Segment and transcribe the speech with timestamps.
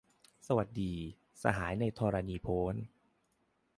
[0.47, 0.93] สวัสดี
[1.43, 2.75] สหายในธรณีโพ้น